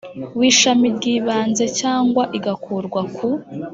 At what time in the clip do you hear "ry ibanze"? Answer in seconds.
0.95-1.65